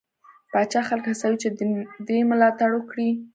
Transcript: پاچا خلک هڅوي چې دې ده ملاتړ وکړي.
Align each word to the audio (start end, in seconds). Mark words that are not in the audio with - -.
پاچا 0.51 0.81
خلک 0.87 1.03
هڅوي 1.11 1.35
چې 1.41 1.47
دې 1.57 1.69
ده 2.07 2.17
ملاتړ 2.31 2.69
وکړي. 2.75 3.09